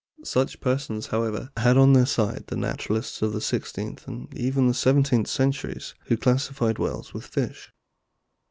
Such 0.23 0.61
persons, 0.61 1.05
however, 1.13 1.51
had 1.57 1.77
on 1.77 1.93
their 1.93 2.07
side 2.07 2.45
the 2.47 2.57
naturalists 2.57 3.21
of 3.21 3.33
the 3.33 3.39
sixteenth 3.39 4.07
and 4.07 4.33
even 4.35 4.65
the 4.67 4.73
seventeenth 4.73 5.27
centuries, 5.27 5.93
who 6.05 6.17
classified 6.17 6.79
whales 6.79 7.13
with 7.13 7.23
fish. 7.27 7.71